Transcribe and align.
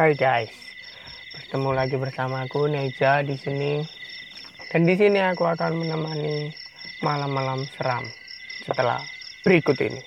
Hai 0.00 0.16
guys, 0.16 0.48
bertemu 1.36 1.76
lagi 1.76 2.00
bersama 2.00 2.48
aku 2.48 2.64
Neja 2.72 3.20
di 3.20 3.36
sini. 3.36 3.84
Dan 4.72 4.88
di 4.88 4.96
sini 4.96 5.20
aku 5.20 5.44
akan 5.44 5.76
menemani 5.76 6.48
malam-malam 7.04 7.68
seram 7.68 8.08
setelah 8.64 8.96
berikut 9.44 9.76
ini. 9.76 10.00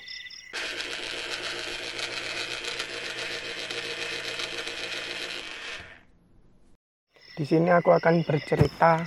Di 7.38 7.44
sini 7.46 7.70
aku 7.70 7.94
akan 7.94 8.26
bercerita 8.26 8.98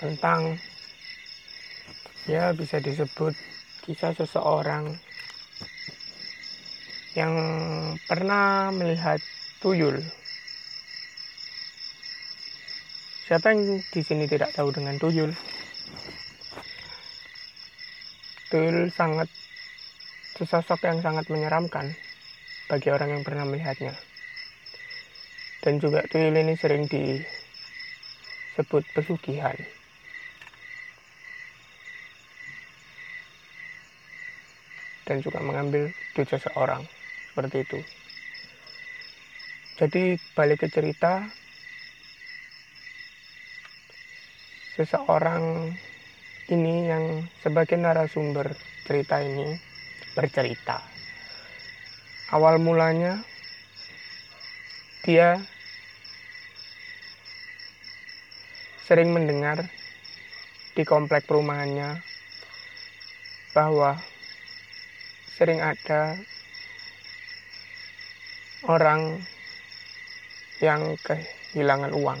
tentang 0.00 0.56
ya 2.24 2.56
bisa 2.56 2.80
disebut 2.80 3.36
kisah 3.84 4.16
seseorang 4.16 4.96
yang 7.16 7.32
pernah 8.04 8.68
melihat 8.76 9.16
tuyul. 9.64 10.04
Siapa 13.24 13.56
yang 13.56 13.80
di 13.80 14.02
sini 14.04 14.28
tidak 14.28 14.52
tahu 14.52 14.68
dengan 14.68 15.00
tuyul? 15.00 15.32
Tuyul 18.52 18.92
sangat 18.92 19.32
sesosok 20.36 20.84
yang 20.84 21.00
sangat 21.00 21.24
menyeramkan 21.32 21.96
bagi 22.68 22.92
orang 22.92 23.16
yang 23.16 23.24
pernah 23.24 23.48
melihatnya. 23.48 23.96
Dan 25.64 25.80
juga 25.80 26.04
tuyul 26.12 26.36
ini 26.36 26.52
sering 26.54 26.84
disebut 26.84 28.84
pesugihan. 28.92 29.56
Dan 35.08 35.24
juga 35.24 35.40
mengambil 35.40 35.88
duit 36.12 36.28
seseorang 36.28 36.84
seperti 37.36 37.68
itu. 37.68 37.78
Jadi 39.76 40.16
balik 40.32 40.64
ke 40.64 40.72
cerita 40.72 41.28
seseorang 44.72 45.68
ini 46.48 46.88
yang 46.88 47.28
sebagai 47.44 47.76
narasumber 47.76 48.56
cerita 48.88 49.20
ini 49.20 49.52
bercerita. 50.16 50.80
Awal 52.32 52.56
mulanya 52.56 53.20
dia 55.04 55.36
sering 58.88 59.12
mendengar 59.12 59.60
di 60.72 60.88
komplek 60.88 61.28
perumahannya 61.28 62.00
bahwa 63.52 64.00
sering 65.36 65.60
ada 65.60 66.16
orang 68.66 69.22
yang 70.58 70.98
kehilangan 71.02 71.94
uang. 71.94 72.20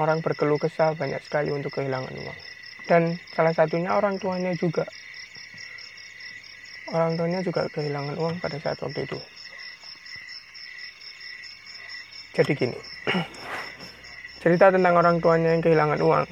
Orang 0.00 0.24
berkeluh 0.24 0.56
kesah 0.56 0.96
banyak 0.96 1.20
sekali 1.24 1.52
untuk 1.52 1.76
kehilangan 1.76 2.12
uang. 2.12 2.38
Dan 2.88 3.16
salah 3.32 3.52
satunya 3.52 3.92
orang 3.96 4.16
tuanya 4.16 4.52
juga. 4.56 4.88
Orang 6.92 7.16
tuanya 7.16 7.40
juga 7.40 7.68
kehilangan 7.72 8.16
uang 8.20 8.34
pada 8.40 8.56
saat 8.60 8.76
waktu 8.80 9.08
itu. 9.08 9.18
Jadi 12.32 12.52
gini, 12.56 12.78
cerita 14.44 14.72
tentang 14.72 14.96
orang 14.96 15.20
tuanya 15.20 15.52
yang 15.52 15.60
kehilangan 15.60 16.00
uang. 16.00 16.28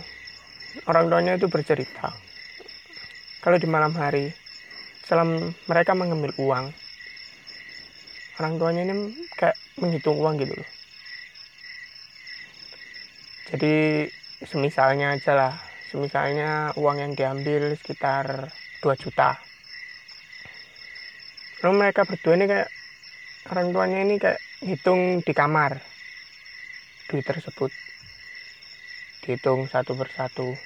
Orang 0.88 1.12
tuanya 1.12 1.36
itu 1.36 1.50
bercerita, 1.50 2.08
kalau 3.44 3.58
di 3.58 3.68
malam 3.68 3.92
hari, 3.96 4.32
setelah 5.04 5.26
mereka 5.68 5.92
mengambil 5.92 6.32
uang, 6.40 6.72
orang 8.40 8.56
tuanya 8.56 8.82
ini 8.88 9.12
kayak 9.36 9.52
menghitung 9.76 10.16
uang 10.16 10.40
gitu 10.40 10.56
loh. 10.56 10.70
Jadi 13.52 14.08
semisalnya 14.48 15.12
aja 15.12 15.32
lah. 15.36 15.54
Semisalnya 15.92 16.72
uang 16.80 16.96
yang 17.04 17.12
diambil 17.12 17.76
sekitar 17.76 18.48
2 18.80 18.96
juta. 18.96 19.36
Lalu 21.60 21.72
mereka 21.76 22.08
berdua 22.08 22.40
ini 22.40 22.46
kayak 22.48 22.70
orang 23.52 23.66
tuanya 23.76 23.98
ini 24.00 24.16
kayak 24.16 24.40
hitung 24.64 25.20
di 25.20 25.32
kamar. 25.36 25.76
Duit 27.12 27.26
tersebut. 27.26 27.68
Dihitung 29.20 29.68
satu 29.68 29.92
persatu. 29.92 30.56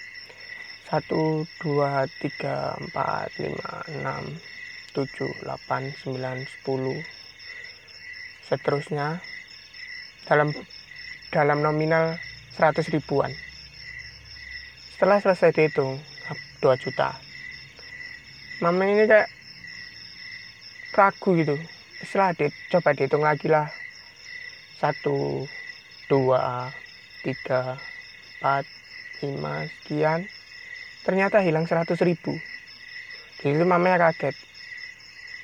Satu 0.87 1.43
dua 1.59 2.07
tiga 2.23 2.77
empat 2.79 3.33
lima 3.41 3.83
enam 3.91 4.23
tujuh 4.95 5.33
delapan 5.43 5.91
sembilan 5.91 6.45
sepuluh 6.45 7.24
seterusnya 8.49 9.25
dalam 10.29 10.53
dalam 11.33 11.59
nominal 11.65 12.17
100 12.57 12.95
ribuan. 12.95 13.33
Setelah 14.95 15.19
selesai 15.19 15.51
dihitung 15.51 15.99
2 16.63 16.83
juta. 16.85 17.17
Mama 18.63 18.87
ini 18.87 19.05
kayak 19.11 19.29
ragu 20.95 21.31
gitu. 21.35 21.57
Setelah 22.07 22.31
di, 22.39 22.47
coba 22.71 22.95
dihitung 22.95 23.25
lagi 23.25 23.51
lah. 23.51 23.67
Satu 24.79 25.49
dua 26.07 26.69
tiga 27.25 27.81
empat 28.39 28.65
lima 29.25 29.67
sekian. 29.67 30.29
Ternyata 31.03 31.43
hilang 31.43 31.67
100 31.67 31.97
ribu. 32.05 32.33
Jadi 33.41 33.61
itu 33.61 33.65
mamanya 33.67 34.09
kaget. 34.09 34.37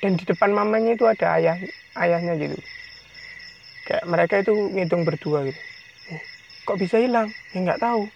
Dan 0.01 0.17
di 0.17 0.23
depan 0.25 0.53
mamanya 0.55 0.97
itu 0.97 1.05
ada 1.05 1.37
ayah 1.37 1.57
ayahnya 1.99 2.33
gitu 2.39 2.57
kayak 3.87 4.03
mereka 4.05 4.41
itu 4.41 4.53
ngitung 4.73 5.03
berdua 5.03 5.45
gitu. 5.47 5.61
Eh, 6.11 6.21
kok 6.65 6.77
bisa 6.77 6.97
hilang? 7.01 7.29
Ya 7.53 7.59
nggak 7.65 7.81
tahu. 7.81 8.07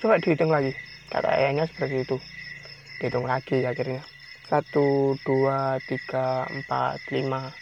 Coba 0.00 0.18
dihitung 0.18 0.50
lagi. 0.50 0.72
Kata 1.10 1.28
ayahnya 1.30 1.66
seperti 1.68 2.06
itu. 2.06 2.16
Dihitung 3.02 3.26
lagi 3.26 3.62
akhirnya. 3.64 4.02
Satu 4.50 5.14
dua 5.22 5.78
tiga 5.86 6.46
empat 6.50 6.98
lima 7.14 7.54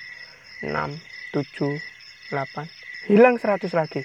enam 0.65 0.95
tujuh 1.35 1.77
delapan. 2.33 2.65
Hilang 3.09 3.37
seratus 3.37 3.73
lagi. 3.77 4.03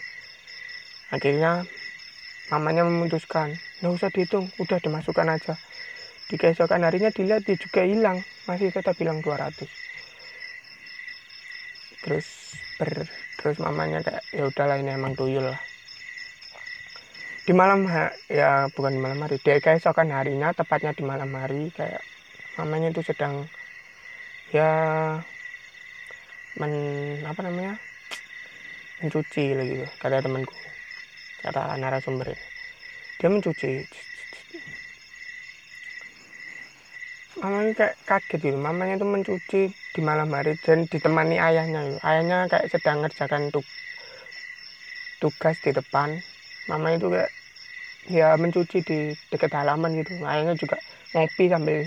Akhirnya 1.13 1.63
mamanya 2.51 2.83
memutuskan 2.83 3.55
nggak 3.79 3.93
usah 3.93 4.09
dihitung 4.11 4.51
udah 4.59 4.79
dimasukkan 4.81 5.27
aja. 5.31 5.55
Di 6.27 6.35
keesokan 6.39 6.87
harinya 6.87 7.11
dilihat 7.11 7.43
dia 7.45 7.59
juga 7.59 7.83
hilang 7.83 8.23
masih 8.47 8.71
tetap 8.71 8.95
bilang 8.99 9.23
200 9.23 9.83
terus 12.03 12.59
terus 13.39 13.57
mamanya 13.61 14.03
kayak 14.03 14.23
ya 14.33 14.43
udahlah 14.47 14.77
ini 14.79 14.91
emang 14.95 15.13
tuyul 15.13 15.47
lah. 15.47 15.59
Di 17.43 17.51
malam 17.51 17.83
ya 18.31 18.71
bukan 18.71 18.95
di 18.95 19.01
malam 19.03 19.19
hari 19.19 19.35
dia 19.43 19.59
keesokan 19.59 20.15
harinya 20.15 20.55
tepatnya 20.55 20.95
di 20.95 21.03
malam 21.03 21.31
hari 21.35 21.69
kayak 21.75 21.99
mamanya 22.55 22.93
itu 22.93 23.01
sedang 23.03 23.47
ya 24.53 24.69
men 26.61 26.73
apa 27.25 27.41
namanya 27.41 27.73
mencuci 29.01 29.57
lagi 29.57 29.81
gitu 29.81 29.87
kata 29.97 30.21
temanku 30.21 30.53
kata 31.41 31.75
narasumber 31.81 32.29
ini 32.29 32.45
dia 33.17 33.27
mencuci 33.33 33.83
mamanya 37.43 37.71
kayak 37.75 37.95
kaget 38.07 38.39
gitu. 38.39 38.55
Mamanya 38.55 38.95
itu 38.95 39.03
mencuci 39.03 39.61
di 39.75 40.01
malam 40.01 40.31
hari 40.31 40.55
dan 40.63 40.87
ditemani 40.87 41.35
ayahnya 41.35 41.79
gitu. 41.91 41.99
ayahnya 41.99 42.37
kayak 42.47 42.71
sedang 42.71 43.03
ngerjakan 43.03 43.51
tuk 43.51 43.67
tugas 45.19 45.59
di 45.59 45.75
depan. 45.75 46.23
Mama 46.71 46.95
itu 46.95 47.11
kayak 47.11 47.31
ya 48.07 48.39
mencuci 48.39 48.79
di 48.87 49.11
dekat 49.27 49.51
halaman 49.51 49.99
gitu. 49.99 50.15
Ayahnya 50.23 50.55
juga 50.55 50.79
ngopi 51.11 51.51
sambil 51.51 51.83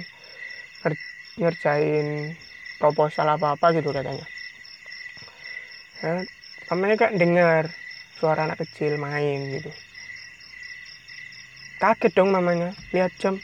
ngerjain 1.41 2.37
proposal 2.77 3.27
apa 3.33 3.57
apa 3.57 3.67
gitu 3.73 3.89
katanya. 3.97 4.29
Ya, 6.05 6.21
mamanya 6.69 6.95
kayak 7.01 7.17
dengar 7.17 7.65
suara 8.21 8.45
anak 8.45 8.61
kecil 8.61 9.01
main 9.01 9.57
gitu. 9.57 9.73
Kaget 11.81 12.13
dong 12.13 12.29
mamanya. 12.33 12.77
Lihat 12.93 13.13
jam 13.17 13.41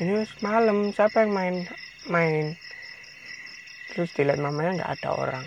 ini 0.00 0.24
malam 0.40 0.94
siapa 0.94 1.26
yang 1.26 1.32
main? 1.34 1.56
Main 2.08 2.56
terus 3.92 4.08
dilihat 4.16 4.40
mamanya 4.40 4.80
nggak 4.80 4.92
ada 4.98 5.10
orang. 5.12 5.44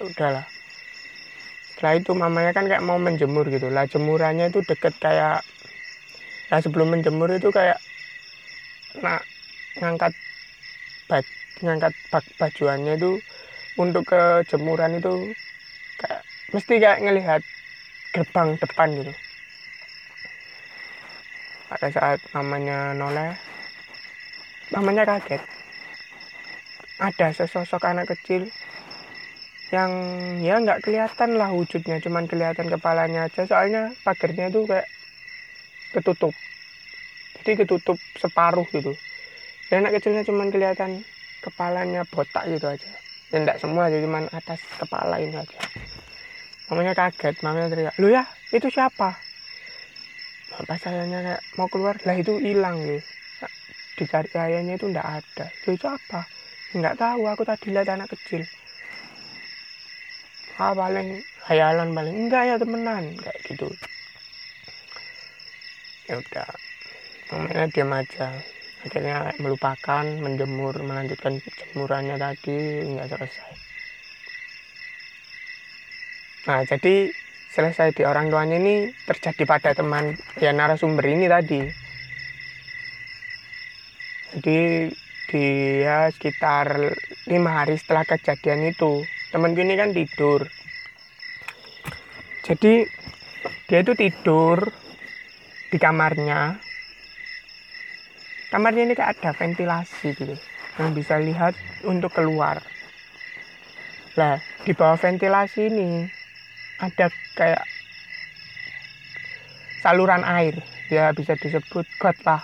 Udahlah. 0.00 0.46
Setelah 1.76 1.94
itu 2.00 2.10
mamanya 2.16 2.56
kan 2.56 2.64
kayak 2.64 2.80
mau 2.80 2.96
menjemur 2.96 3.44
gitu. 3.52 3.68
Lah 3.68 3.84
jemurannya 3.84 4.48
itu 4.48 4.64
deket 4.64 4.96
kayak 4.96 5.44
nah 6.48 6.64
sebelum 6.64 6.96
menjemur 6.96 7.28
itu 7.28 7.52
kayak 7.52 7.76
nak 9.04 9.20
ngangkat 9.76 10.16
ngangkat 11.60 11.92
bajuannya 12.40 12.96
itu 12.96 13.20
untuk 13.76 14.08
ke 14.08 14.40
jemuran 14.48 14.96
itu 14.96 15.36
kayak 16.00 16.24
mesti 16.56 16.74
kayak 16.80 17.04
ngelihat 17.04 17.42
gerbang 18.16 18.56
depan 18.56 18.88
gitu 18.96 19.12
pada 21.68 21.88
saat 21.92 22.18
mamanya 22.32 22.96
noleh 22.96 23.36
mamanya 24.72 25.04
kaget. 25.04 25.44
Ada 26.98 27.30
sesosok 27.30 27.84
anak 27.86 28.10
kecil 28.10 28.50
yang 29.68 29.92
ya 30.40 30.58
nggak 30.58 30.82
kelihatan 30.82 31.36
lah 31.36 31.52
wujudnya 31.52 32.00
cuman 32.00 32.26
kelihatan 32.26 32.66
kepalanya 32.72 33.28
aja. 33.28 33.44
Soalnya 33.44 33.92
pagarnya 34.02 34.48
itu 34.48 34.64
kayak 34.64 34.88
ketutup. 35.94 36.34
Jadi 37.38 37.64
ketutup 37.64 38.00
separuh 38.18 38.66
gitu. 38.72 38.96
Dan 39.68 39.84
anak 39.84 40.00
kecilnya 40.00 40.24
cuman 40.24 40.48
kelihatan 40.48 41.04
kepalanya 41.44 42.02
botak 42.08 42.48
gitu 42.48 42.66
aja. 42.66 42.90
Dan 43.28 43.44
tidak 43.44 43.60
semua 43.60 43.92
aja 43.92 44.00
cuman 44.00 44.24
atas 44.32 44.58
kepala 44.80 45.20
ini 45.20 45.36
aja. 45.36 45.60
Mamanya 46.72 46.92
kaget 46.96 47.36
mamanya 47.44 47.72
teriak 47.72 47.94
lu 47.96 48.12
ya 48.12 48.28
itu 48.52 48.68
siapa 48.68 49.16
pas 50.66 50.82
ayahnya 50.90 51.18
kayak 51.22 51.42
mau 51.54 51.68
keluar 51.70 51.94
lah 52.02 52.16
itu 52.18 52.40
hilang 52.42 52.82
gitu 52.82 53.04
dicari 53.98 54.30
ayahnya 54.38 54.78
itu 54.78 54.86
ndak 54.86 55.08
ada. 55.20 55.46
Itu 55.66 55.86
apa? 55.90 56.22
Nggak 56.72 56.96
tahu 57.02 57.26
aku 57.26 57.42
tadi 57.42 57.74
lihat 57.74 57.90
anak 57.90 58.14
kecil. 58.14 58.46
Ah 60.58 60.72
paling 60.74 61.18
hayalan 61.50 61.90
paling. 61.90 62.14
Enggak 62.14 62.42
ya 62.46 62.54
temenan. 62.62 63.04
Kayak 63.18 63.38
gitu. 63.50 63.68
Ya 66.06 66.14
udah. 66.22 66.50
Namanya 67.34 67.66
diam 67.74 67.90
aja. 67.92 68.28
Akhirnya 68.86 69.34
melupakan 69.42 70.06
menjemur 70.22 70.78
melanjutkan 70.86 71.42
jemurannya 71.42 72.14
tadi 72.14 72.86
nggak 72.94 73.10
selesai. 73.10 73.52
Nah 76.46 76.62
jadi 76.62 77.10
selesai 77.48 77.96
di 77.96 78.04
orang 78.04 78.28
tuanya 78.28 78.60
ini 78.60 78.92
terjadi 79.08 79.42
pada 79.48 79.70
teman 79.72 80.14
ya 80.36 80.52
narasumber 80.52 81.04
ini 81.08 81.26
tadi. 81.26 81.62
Jadi 84.36 84.58
dia 85.28 86.08
sekitar 86.12 86.92
lima 87.28 87.50
hari 87.64 87.80
setelah 87.80 88.04
kejadian 88.04 88.68
itu 88.68 89.04
temanku 89.32 89.60
ini 89.64 89.74
kan 89.76 89.92
tidur. 89.96 90.44
Jadi 92.44 92.84
dia 93.68 93.78
itu 93.84 93.92
tidur 93.96 94.68
di 95.68 95.76
kamarnya. 95.76 96.56
Kamarnya 98.48 98.88
ini 98.88 98.94
kayak 98.96 99.20
ada 99.20 99.36
ventilasi 99.36 100.16
gitu 100.16 100.36
yang 100.80 100.96
bisa 100.96 101.20
lihat 101.20 101.52
untuk 101.84 102.12
keluar. 102.16 102.64
Lah 104.16 104.40
di 104.64 104.72
bawah 104.72 104.96
ventilasi 104.96 105.68
ini 105.68 106.17
ada 106.78 107.10
kayak 107.34 107.62
saluran 109.82 110.22
air. 110.22 110.54
Ya 110.88 111.10
bisa 111.12 111.34
disebut 111.36 111.84
got 112.00 112.16
lah. 112.24 112.40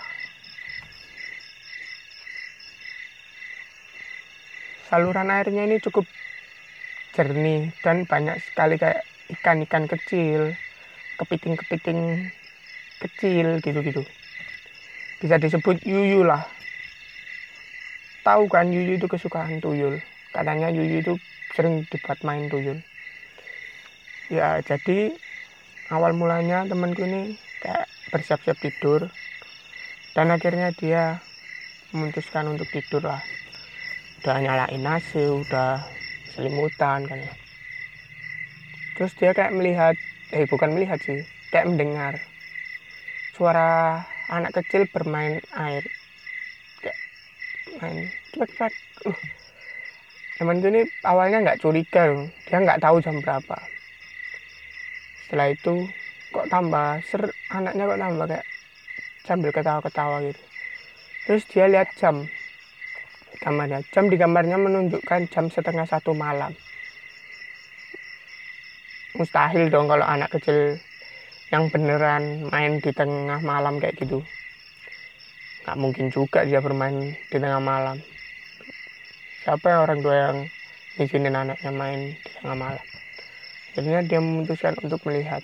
Saluran 4.91 5.33
airnya 5.33 5.65
ini 5.65 5.81
cukup 5.81 6.05
jernih 7.15 7.73
dan 7.81 8.05
banyak 8.05 8.37
sekali 8.43 8.77
kayak 8.77 9.07
ikan-ikan 9.39 9.87
kecil 9.89 10.53
kepiting-kepiting 11.17 12.29
kecil 13.01 13.63
gitu-gitu. 13.63 14.03
Bisa 15.23 15.39
disebut 15.41 15.79
yuyu 15.87 16.27
lah. 16.27 16.43
Tahu 18.27 18.51
kan 18.51 18.69
yuyu 18.69 18.99
itu 18.99 19.07
kesukaan 19.07 19.63
tuyul? 19.63 20.03
Katanya 20.35 20.69
yuyu 20.75 21.01
itu 21.01 21.15
sering 21.55 21.87
dibuat 21.87 22.19
main 22.27 22.51
tuyul 22.51 22.83
ya 24.33 24.61
jadi 24.65 25.13
awal 25.93 26.17
mulanya 26.17 26.65
temanku 26.65 27.05
ini 27.05 27.37
kayak 27.61 27.89
bersiap-siap 28.13 28.57
tidur. 28.61 29.09
Dan 30.15 30.31
akhirnya 30.31 30.71
dia 30.71 31.19
memutuskan 31.91 32.47
untuk 32.55 32.71
tidur 32.71 33.03
lah. 33.03 33.19
Udah 34.23 34.39
nyalain 34.39 34.87
AC 34.87 35.19
udah 35.19 35.83
selimutan 36.33 37.03
kan 37.05 37.19
ya. 37.19 37.35
Terus 38.95 39.13
dia 39.19 39.35
kayak 39.35 39.53
melihat 39.59 39.99
eh 40.31 40.47
bukan 40.47 40.71
melihat 40.71 41.03
sih 41.03 41.27
kayak 41.51 41.67
mendengar 41.67 42.15
suara 43.35 44.03
anak 44.31 44.55
kecil 44.63 44.87
bermain 44.95 45.43
air. 45.59 45.83
Kayak 46.79 46.99
main 47.83 47.97
cepet-cepet 48.31 48.73
uh. 49.11 49.19
teman 50.35 50.59
ini 50.63 50.83
awalnya 51.07 51.39
nggak 51.47 51.63
curiga 51.63 52.11
dia 52.47 52.59
nggak 52.59 52.83
tahu 52.83 52.99
jam 52.99 53.23
berapa 53.23 53.55
setelah 55.35 55.51
itu 55.51 55.91
kok 56.31 56.47
tambah 56.47 57.03
ser 57.11 57.27
anaknya 57.51 57.91
kok 57.91 57.99
tambah 57.99 58.27
kayak 58.31 58.47
sambil 59.27 59.51
ketawa-ketawa 59.51 60.17
gitu. 60.31 60.43
Terus 61.27 61.43
dia 61.51 61.67
lihat 61.67 61.91
jam. 61.99 62.23
Kamarnya 63.43 63.83
jam 63.91 64.07
di 64.07 64.15
kamarnya 64.15 64.55
menunjukkan 64.55 65.27
jam 65.35 65.51
setengah 65.51 65.91
satu 65.91 66.15
malam. 66.15 66.55
Mustahil 69.19 69.75
dong 69.75 69.91
kalau 69.91 70.07
anak 70.07 70.31
kecil 70.39 70.79
yang 71.51 71.67
beneran 71.67 72.47
main 72.55 72.79
di 72.79 72.95
tengah 72.95 73.43
malam 73.43 73.83
kayak 73.83 73.99
gitu. 73.99 74.23
Nggak 75.67 75.79
mungkin 75.83 76.07
juga 76.15 76.47
dia 76.47 76.63
bermain 76.63 77.11
di 77.11 77.37
tengah 77.43 77.59
malam. 77.59 77.99
Siapa 79.43 79.67
yang 79.67 79.83
orang 79.83 79.99
tua 79.99 80.15
yang 80.15 80.37
ngizinin 80.95 81.35
anaknya 81.35 81.75
main 81.75 82.15
di 82.23 82.31
tengah 82.39 82.55
malam 82.55 82.87
akhirnya 83.75 84.07
dia 84.07 84.23
memutuskan 84.23 84.79
untuk 84.87 85.03
melihat 85.03 85.43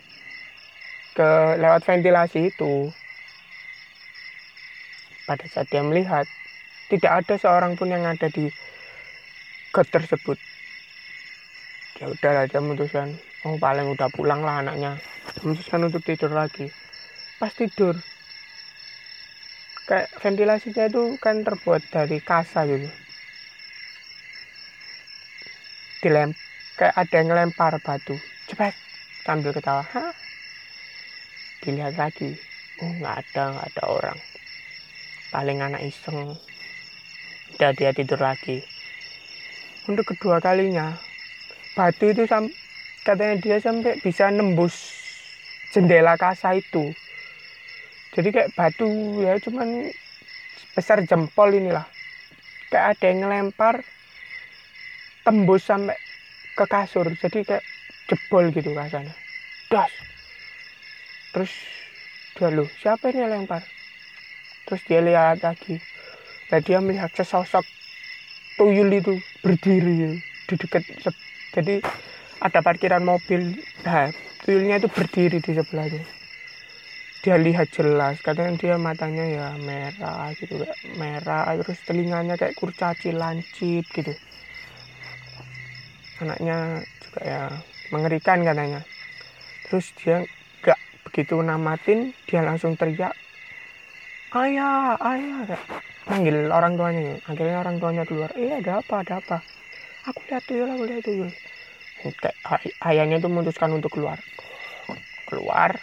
ke 1.18 1.58
lewat 1.58 1.82
ventilasi 1.82 2.54
itu. 2.54 2.94
Pada 5.26 5.42
saat 5.50 5.66
dia 5.66 5.82
melihat 5.82 6.30
tidak 6.86 7.26
ada 7.26 7.34
seorang 7.42 7.74
pun 7.74 7.90
yang 7.90 8.06
ada 8.06 8.30
di 8.30 8.46
got 9.74 9.90
tersebut. 9.90 10.38
Ya 11.98 12.06
udah 12.06 12.46
dia 12.46 12.62
memutuskan 12.62 13.18
oh 13.42 13.58
paling 13.58 13.90
udah 13.98 14.06
pulang 14.14 14.46
lah 14.46 14.62
anaknya. 14.62 14.94
Memutuskan 15.42 15.90
untuk 15.90 16.06
tidur 16.06 16.30
lagi. 16.30 16.70
Pas 17.42 17.50
tidur 17.50 17.98
kayak 19.90 20.06
ventilasinya 20.22 20.86
itu 20.86 21.18
kan 21.18 21.42
terbuat 21.42 21.82
dari 21.90 22.22
kasa 22.22 22.62
gitu. 22.62 22.86
Dilem 25.98 26.30
kayak 26.80 26.96
ada 26.96 27.14
yang 27.20 27.28
lempar 27.36 27.76
batu. 27.84 28.16
Cepet 28.48 28.72
sambil 29.28 29.52
ketawa 29.52 29.84
Hah? 29.84 30.16
dilihat 31.60 32.00
lagi. 32.00 32.40
Oh 32.80 32.88
nggak 32.88 33.20
ada 33.20 33.52
nggak 33.52 33.68
ada 33.76 33.84
orang. 33.84 34.18
Paling 35.28 35.60
anak 35.60 35.84
iseng. 35.84 36.40
Udah 37.52 37.76
dia 37.76 37.92
tidur 37.92 38.16
lagi. 38.16 38.64
Untuk 39.84 40.08
kedua 40.08 40.40
kalinya 40.40 40.96
batu 41.76 42.08
itu 42.08 42.24
sam 42.24 42.48
katanya 43.04 43.36
dia 43.36 43.56
sampai 43.60 44.00
bisa 44.00 44.32
nembus 44.32 44.96
jendela 45.76 46.16
kasa 46.16 46.56
itu. 46.56 46.96
Jadi 48.16 48.28
kayak 48.32 48.56
batu 48.56 48.88
ya 49.20 49.36
cuman 49.36 49.92
besar 50.72 51.04
jempol 51.04 51.52
inilah. 51.52 51.84
Kayak 52.72 52.96
ada 52.96 53.04
yang 53.04 53.18
ngelempar 53.28 53.84
tembus 55.28 55.68
sampai 55.68 56.00
ke 56.60 56.66
kasur 56.68 57.08
jadi 57.16 57.40
kayak 57.40 57.64
jebol 58.12 58.52
gitu 58.52 58.76
kasanya 58.76 59.16
das. 59.70 59.92
Terus 61.30 61.52
dia 62.34 62.50
lu 62.50 62.66
siapa 62.82 63.14
ini 63.14 63.22
yang 63.22 63.32
lempar? 63.46 63.62
Terus 64.66 64.82
dia 64.84 65.00
lihat 65.00 65.40
lagi. 65.46 65.78
Dan 66.50 66.60
dia 66.66 66.82
melihat 66.82 67.14
sesosok 67.14 67.62
tuyul 68.58 68.90
itu 68.90 69.14
berdiri 69.40 70.18
di 70.18 70.54
dekat 70.58 70.82
jadi 71.54 71.78
ada 72.42 72.58
parkiran 72.60 73.06
mobil. 73.06 73.54
Nah 73.86 74.10
tuyulnya 74.42 74.82
itu 74.82 74.90
berdiri 74.90 75.38
di 75.38 75.52
sebelahnya. 75.54 76.02
Dia 77.22 77.36
lihat 77.38 77.70
jelas 77.70 78.18
katanya 78.18 78.58
dia 78.58 78.74
matanya 78.74 79.22
ya 79.22 79.46
merah 79.62 80.34
gitu 80.34 80.66
merah 80.98 81.46
terus 81.62 81.78
telinganya 81.86 82.34
kayak 82.34 82.56
kurcaci 82.58 83.12
lancip 83.14 83.84
gitu 83.92 84.16
anaknya 86.20 86.84
juga 87.00 87.20
ya 87.24 87.40
mengerikan 87.90 88.44
katanya. 88.44 88.80
Terus 89.66 89.86
dia 89.98 90.22
gak 90.60 90.78
begitu 91.08 91.40
namatin 91.40 92.12
dia 92.28 92.44
langsung 92.44 92.76
teriak 92.76 93.16
ayah 94.30 94.94
ayah 95.02 95.42
kayak 95.42 95.64
manggil 96.06 96.36
orang 96.54 96.78
tuanya 96.78 97.18
akhirnya 97.26 97.58
orang 97.66 97.76
tuanya 97.82 98.02
keluar 98.06 98.30
iya 98.38 98.62
ada 98.62 98.78
apa 98.78 98.94
ada 99.02 99.14
apa? 99.18 99.38
Aku 100.06 100.20
lihat 100.30 100.44
tuyul 100.46 100.68
aku 100.70 100.84
lihat 100.86 101.02
tuyul. 101.02 101.30
Kayak 102.00 102.36
ayahnya 102.88 103.20
itu 103.20 103.28
memutuskan 103.28 103.74
untuk 103.74 103.92
keluar. 103.92 104.16
Keluar. 105.28 105.76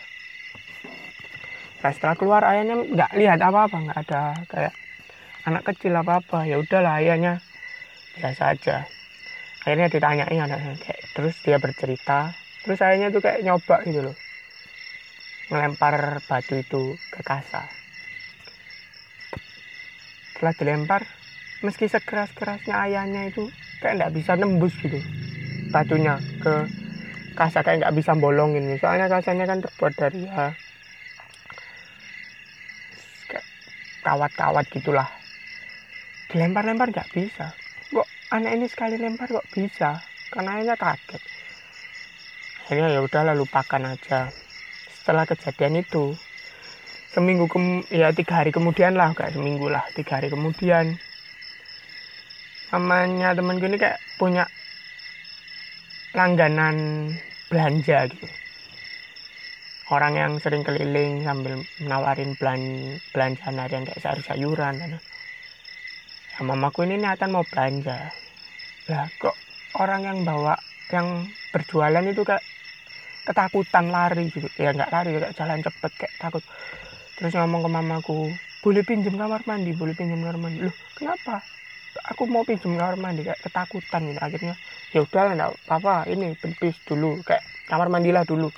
Nah 1.83 1.91
setelah 1.93 2.15
keluar 2.17 2.41
ayahnya 2.47 2.75
nggak 2.81 3.11
lihat 3.13 3.39
apa 3.43 3.59
apa 3.69 3.77
nggak 3.77 3.99
ada 4.07 4.23
kayak 4.49 4.73
anak 5.47 5.63
kecil 5.63 5.93
apa 5.95 6.19
apa 6.19 6.43
ya 6.43 6.59
udahlah 6.59 6.99
ayahnya 6.99 7.39
biasa 8.17 8.57
aja 8.57 8.89
akhirnya 9.63 9.87
ditanyain 9.89 10.41
anaknya 10.45 10.73
kayak 10.81 11.01
terus 11.13 11.35
dia 11.41 11.57
bercerita. 11.57 12.33
Terus 12.65 12.83
ayahnya 12.83 13.13
tuh 13.13 13.21
kayak 13.23 13.41
nyoba 13.45 13.81
gitu 13.87 13.99
loh. 14.11 14.15
Ngelempar 15.47 16.19
batu 16.27 16.59
itu 16.59 16.99
ke 17.13 17.21
kasa 17.23 17.71
setelah 20.37 20.53
dilempar 20.53 21.01
meski 21.65 21.89
sekeras 21.89 22.29
kerasnya 22.37 22.77
ayahnya 22.85 23.25
itu 23.25 23.49
kayak 23.81 23.97
nggak 23.97 24.13
bisa 24.21 24.37
nembus 24.37 24.69
gitu 24.77 25.01
batunya 25.73 26.21
ke 26.45 26.69
kaca 27.33 27.65
kayak 27.65 27.81
nggak 27.81 27.95
bisa 27.97 28.13
bolongin 28.13 28.69
soalnya 28.77 29.09
kacanya 29.09 29.49
kan 29.49 29.65
terbuat 29.65 29.93
dari 29.97 30.29
ya 30.29 30.53
kawat-kawat 34.07 34.63
gitulah. 34.71 35.09
Dilempar-lempar 36.31 36.95
nggak 36.95 37.11
bisa 37.11 37.51
anak 38.27 38.51
ini 38.59 38.65
sekali 38.67 38.99
lempar 38.99 39.31
kok 39.31 39.47
bisa? 39.55 40.03
Karena 40.27 40.59
ayahnya 40.59 40.75
kaget. 40.75 41.21
Akhirnya 42.67 42.87
ya 42.91 42.99
udah 42.99 43.31
lupakan 43.31 43.95
aja. 43.95 44.27
Setelah 44.91 45.23
kejadian 45.23 45.79
itu 45.79 46.11
seminggu 47.15 47.47
ke 47.47 47.87
ya 47.95 48.11
tiga 48.11 48.43
hari 48.43 48.51
kemudian 48.51 48.99
lah 48.99 49.15
kayak 49.15 49.31
seminggu 49.31 49.71
lah 49.71 49.87
tiga 49.95 50.19
hari 50.19 50.27
kemudian. 50.27 50.99
Namanya 52.75 53.31
temen 53.31 53.63
gue 53.63 53.71
ini 53.71 53.79
kayak 53.79 54.03
punya 54.19 54.43
langganan 56.11 57.07
belanja 57.47 58.11
gitu. 58.11 58.27
Orang 59.87 60.19
yang 60.19 60.35
sering 60.43 60.67
keliling 60.67 61.23
sambil 61.23 61.63
menawarin 61.79 62.35
belan 62.35 62.59
belanja 63.15 63.47
harian 63.47 63.87
kayak 63.87 64.03
sayur-sayuran 64.03 64.75
kan. 64.75 64.99
Mamaku 66.37 66.85
ini 66.85 67.01
niatan 67.01 67.33
mau 67.33 67.41
belanja. 67.41 68.13
Lah 68.93 69.09
kok 69.17 69.33
orang 69.81 70.05
yang 70.05 70.17
bawa 70.21 70.53
yang 70.93 71.25
berjualan 71.49 72.05
itu 72.05 72.21
kayak 72.21 72.45
ketakutan 73.25 73.89
lari 73.89 74.29
gitu. 74.29 74.45
Ya 74.61 74.69
nggak 74.69 74.93
lari 74.93 75.17
kayak 75.17 75.33
jalan 75.33 75.65
cepet 75.65 75.91
kayak 75.97 76.13
takut. 76.21 76.45
Terus 77.17 77.33
ngomong 77.33 77.65
ke 77.65 77.69
mamaku 77.73 78.29
boleh 78.61 78.85
pinjam 78.85 79.17
kamar 79.17 79.41
mandi 79.49 79.73
boleh 79.73 79.97
pinjam 79.97 80.21
kamar 80.21 80.37
mandi. 80.37 80.61
Loh 80.61 80.75
kenapa? 80.93 81.41
Aku 82.13 82.29
mau 82.29 82.45
pinjam 82.45 82.77
kamar 82.77 83.01
mandi 83.01 83.25
kayak 83.25 83.41
ketakutan 83.41 84.01
gitu. 84.05 84.21
Akhirnya 84.21 84.53
ya 84.93 84.99
udah 85.01 85.33
lah 85.33 85.49
apa 85.73 86.05
ini 86.05 86.37
please 86.37 86.77
dulu 86.85 87.17
kayak 87.25 87.41
kamar 87.65 87.89
mandilah 87.89 88.21
dulu. 88.29 88.53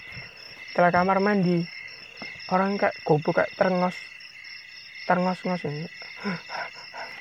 Setelah 0.75 0.91
kamar 0.91 1.23
mandi 1.23 1.63
orang 2.51 2.75
kayak 2.75 2.91
gobo 3.07 3.31
kayak 3.31 3.55
terngos 3.55 3.95
terngos-ngos 5.07 5.63
ini 5.63 5.87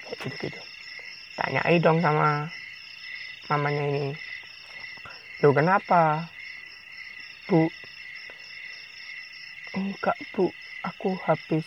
kayak 0.09 0.19
gitu-gitu 0.25 0.61
tanyai 1.39 1.79
dong 1.79 2.03
sama 2.03 2.51
mamanya 3.47 3.85
ini. 3.89 4.13
Lo 5.41 5.55
kenapa? 5.55 6.27
Bu. 7.47 7.71
Enggak 9.79 10.19
bu. 10.35 10.51
Aku 10.83 11.15
habis 11.23 11.65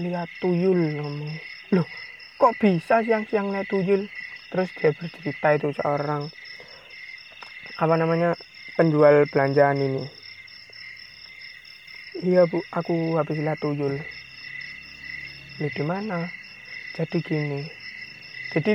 lihat 0.00 0.28
tuyul 0.40 0.96
ngomong. 0.96 1.34
Loh 1.76 1.86
kok 2.40 2.56
bisa 2.56 3.04
siang-siang 3.04 3.52
lihat 3.52 3.68
tuyul? 3.68 4.08
Terus 4.50 4.72
dia 4.80 4.90
bercerita 4.96 5.48
itu 5.54 5.68
seorang 5.76 6.26
apa 7.76 7.94
namanya 8.00 8.32
penjual 8.80 9.28
belanjaan 9.28 9.76
ini. 9.76 10.04
Iya 12.24 12.48
bu. 12.48 12.64
Aku 12.72 13.20
habis 13.20 13.36
lihat 13.36 13.60
tuyul. 13.60 14.00
Ini 15.60 15.68
di 15.68 15.84
mana 15.84 16.39
jadi 17.00 17.18
gini. 17.24 17.60
Jadi 18.52 18.72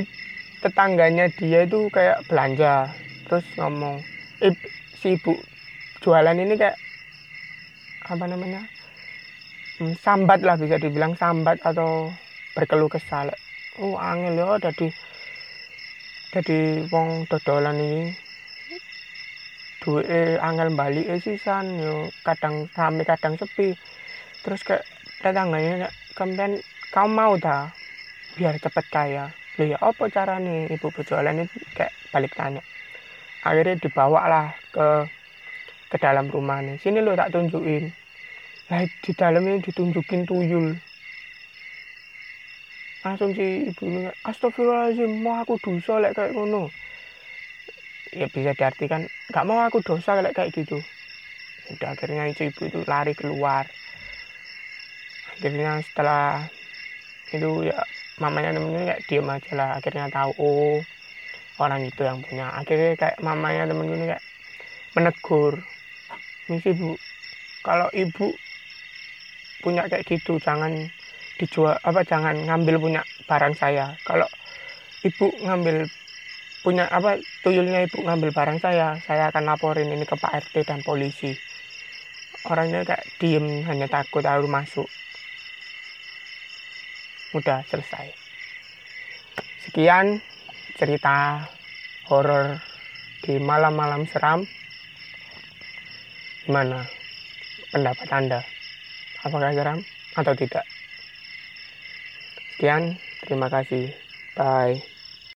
tetangganya 0.58 1.30
dia 1.38 1.62
itu 1.62 1.86
kayak 1.94 2.26
belanja 2.26 2.90
terus 3.30 3.46
ngomong 3.54 4.02
eh, 4.42 4.54
si 4.98 5.14
ibu 5.14 5.36
jualan 6.02 6.34
ini 6.34 6.54
kayak 6.58 6.78
apa 8.06 8.24
namanya 8.24 8.62
hmm, 9.78 9.94
sambat 10.00 10.40
lah 10.42 10.56
bisa 10.56 10.78
dibilang 10.78 11.12
sambat 11.18 11.58
atau 11.60 12.08
berkeluh 12.54 12.88
kesal 12.88 13.28
oh 13.82 13.98
angel 14.00 14.38
ya 14.38 14.70
jadi 14.70 14.88
jadi 16.36 16.84
wong 16.92 17.24
dodolan 17.32 17.80
ini. 17.80 18.12
Duit 19.80 20.04
eh, 20.04 20.36
angel 20.36 20.74
balik 20.76 21.08
eh 21.08 21.16
sisan 21.16 21.80
yo 21.80 22.12
kadang 22.26 22.68
rame 22.76 23.08
kadang 23.08 23.40
sepi. 23.40 23.72
Terus 24.44 24.60
kayak 24.60 24.84
tetangganya 25.24 25.88
kemudian 26.12 26.60
kau 26.92 27.08
mau 27.08 27.40
dah 27.40 27.72
biar 28.36 28.60
cepet 28.60 28.86
kaya. 28.92 29.32
Lo 29.56 29.64
ya 29.64 29.80
apa 29.80 30.12
caranya 30.12 30.68
ibu 30.68 30.92
berjualan 30.92 31.32
itu 31.32 31.56
kayak 31.72 31.92
balik 32.12 32.36
tanya. 32.36 32.60
Akhirnya 33.40 33.80
dibawa 33.80 34.28
lah 34.28 34.46
ke 34.70 35.08
ke 35.86 35.96
dalam 35.96 36.28
rumah 36.28 36.60
nih 36.60 36.76
sini 36.76 37.00
lo 37.00 37.16
tak 37.16 37.32
tunjukin. 37.32 37.88
Lah 38.68 38.84
di 38.84 39.12
dalam 39.16 39.42
ini 39.48 39.64
ditunjukin 39.64 40.28
tuyul. 40.28 40.76
Langsung 43.06 43.32
si 43.32 43.70
ibu 43.70 43.82
ini 43.86 44.10
astagfirullahaladzim 44.26 45.22
mau 45.22 45.40
aku 45.40 45.56
dosa 45.62 46.02
lek 46.02 46.12
kayak 46.18 46.34
ngono? 46.34 46.68
Ya 48.12 48.26
bisa 48.26 48.52
diartikan 48.52 49.06
gak 49.30 49.46
mau 49.46 49.62
aku 49.62 49.80
dosa 49.80 50.18
kayak 50.18 50.34
kayak 50.34 50.52
gitu. 50.52 50.82
Udah 51.70 51.94
akhirnya 51.94 52.26
itu 52.26 52.50
ibu 52.50 52.66
itu 52.66 52.82
lari 52.84 53.14
keluar. 53.14 53.70
Akhirnya 55.38 55.78
setelah 55.86 56.50
itu 57.30 57.70
ya 57.70 57.78
mamanya 58.16 58.56
temennya 58.56 58.96
kayak 58.96 59.02
diem 59.08 59.28
aja 59.28 59.52
lah. 59.56 59.68
Akhirnya 59.76 60.08
tahu 60.08 60.30
oh 60.40 60.78
orang 61.60 61.84
itu 61.84 62.00
yang 62.04 62.20
punya. 62.24 62.52
Akhirnya 62.52 62.96
kayak 62.96 63.16
mamanya 63.20 63.68
temen 63.68 63.88
gue 63.88 64.08
kayak 64.08 64.24
menegur 64.96 65.60
misi 66.48 66.72
bu 66.72 66.94
kalau 67.66 67.90
ibu 67.92 68.32
punya 69.60 69.84
kayak 69.90 70.06
gitu 70.06 70.38
jangan 70.38 70.88
dijual 71.36 71.76
apa 71.82 72.00
jangan 72.06 72.36
ngambil 72.48 72.80
punya 72.80 73.02
barang 73.28 73.54
saya. 73.58 73.92
Kalau 74.06 74.28
ibu 75.04 75.26
ngambil 75.44 75.84
punya 76.64 76.88
apa 76.88 77.20
tuyulnya 77.44 77.84
ibu 77.84 78.02
ngambil 78.02 78.32
barang 78.32 78.58
saya 78.58 78.96
saya 79.04 79.28
akan 79.30 79.44
laporin 79.46 79.92
ini 79.92 80.08
ke 80.08 80.16
Pak 80.16 80.50
RT 80.50 80.54
dan 80.64 80.80
polisi. 80.80 81.36
Orangnya 82.46 82.86
kayak 82.86 83.04
diem 83.18 83.66
hanya 83.66 83.90
takut 83.90 84.22
harus 84.22 84.46
masuk 84.46 84.86
udah 87.36 87.60
selesai 87.68 88.08
sekian 89.68 90.24
cerita 90.80 91.44
horor 92.08 92.56
di 93.20 93.36
malam-malam 93.36 94.08
seram 94.08 94.48
Gimana 96.46 96.86
pendapat 97.74 98.06
Anda? 98.14 98.40
Apakah 99.26 99.50
seram 99.50 99.82
atau 100.14 100.30
tidak? 100.38 100.62
Sekian, 102.54 102.94
terima 103.26 103.50
kasih. 103.50 103.90
Bye. 104.38 104.95